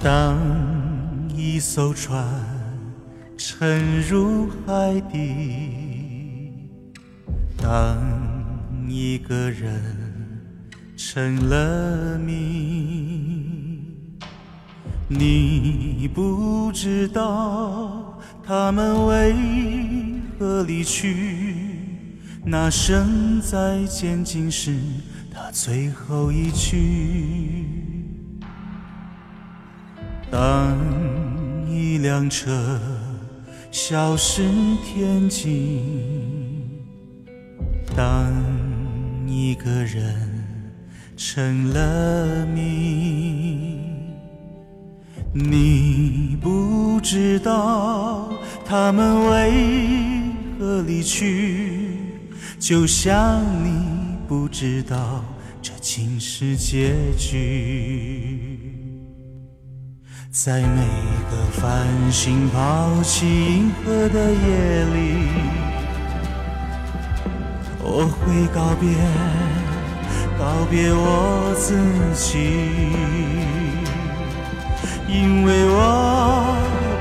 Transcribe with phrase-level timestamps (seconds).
[0.00, 0.38] 当
[1.34, 2.24] 一艘船
[3.36, 6.52] 沉入海底，
[7.56, 7.98] 当
[8.88, 9.82] 一个人
[10.96, 13.82] 成了谜，
[15.08, 19.34] 你不知道他们为
[20.38, 21.74] 何离去。
[22.44, 24.78] 那声再见，竟是
[25.28, 27.97] 他最后一句。
[30.30, 30.76] 当
[31.68, 32.78] 一辆车
[33.70, 34.42] 消失
[34.84, 35.80] 天际，
[37.96, 38.30] 当
[39.26, 40.14] 一个人
[41.16, 43.80] 成了谜，
[45.32, 48.30] 你不知道
[48.66, 49.52] 他们为
[50.58, 51.96] 何离去，
[52.58, 53.70] 就像你
[54.28, 55.24] 不知道
[55.62, 58.77] 这竟是结局。
[60.40, 60.86] 在每
[61.32, 65.26] 个繁星抛弃银河的夜里，
[67.80, 68.94] 我会告别，
[70.38, 71.74] 告别我自
[72.14, 72.38] 己，
[75.08, 76.54] 因为我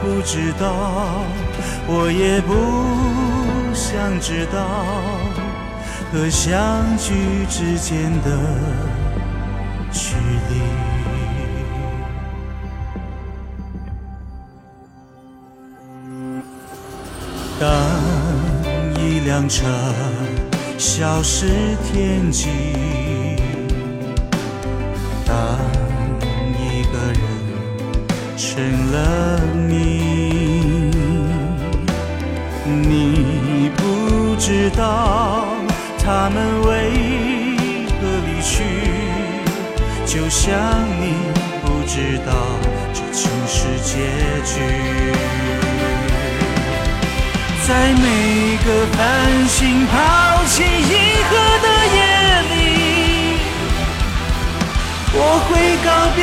[0.00, 1.24] 不知道，
[1.88, 2.54] 我也不
[3.74, 4.64] 想知道，
[6.12, 8.38] 和相聚之间的
[9.90, 10.14] 距
[10.50, 10.83] 离。
[17.64, 17.72] 当
[19.00, 19.64] 一辆车
[20.76, 21.46] 消失
[21.82, 22.50] 天际，
[25.24, 25.34] 当
[26.60, 27.22] 一个人
[28.36, 30.90] 成了谜，
[32.66, 35.46] 你不知道
[36.04, 36.90] 他们为
[37.88, 37.94] 何
[38.26, 38.62] 离去，
[40.04, 40.52] 就像
[41.00, 41.14] 你
[41.62, 42.30] 不知道
[42.92, 43.94] 这竟是结
[44.44, 45.63] 局。
[47.66, 49.94] 在每个繁星抛
[50.44, 51.32] 弃银河
[51.62, 51.98] 的夜
[52.50, 52.54] 里，
[55.14, 55.50] 我会
[55.82, 56.20] 告别，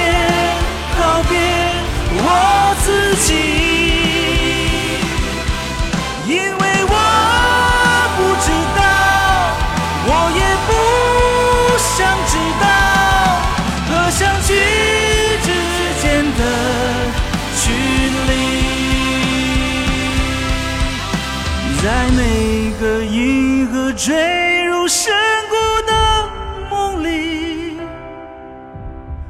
[23.94, 25.14] 坠入深
[25.50, 26.30] 谷的
[26.70, 27.78] 梦里，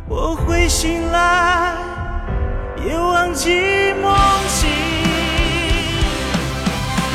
[0.08, 1.74] 我会醒来，
[2.86, 4.16] 也忘记梦
[4.48, 4.70] 境，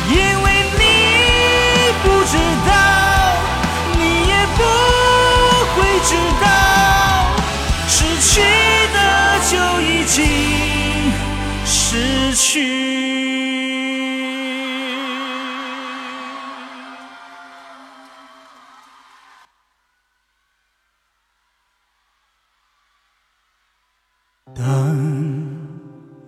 [0.09, 0.83] 因为你
[2.03, 2.37] 不知
[2.67, 2.73] 道，
[3.97, 4.61] 你也不
[5.75, 6.47] 会知道，
[7.87, 8.43] 失去
[8.93, 8.99] 的
[9.49, 11.13] 就已经
[11.65, 12.86] 失去。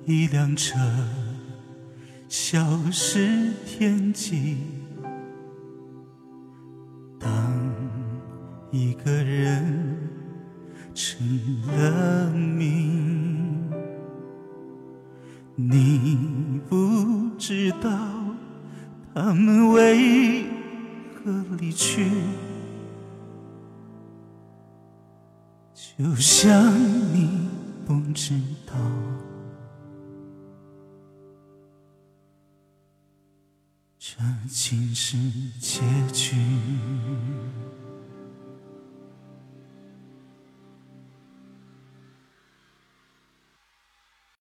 [0.08, 0.78] 一辆车
[2.30, 4.56] 消失天际，
[7.20, 7.30] 当
[8.70, 9.98] 一个人
[10.94, 11.20] 成
[11.66, 12.90] 了谜，
[15.54, 17.90] 你不知道
[19.14, 20.46] 他们为
[21.22, 22.10] 何离去，
[25.74, 26.74] 就像
[27.12, 27.46] 你。
[27.86, 28.34] 不知
[28.66, 28.74] 道，
[34.18, 35.16] 这竟是
[35.60, 35.80] 结
[36.12, 36.34] 局。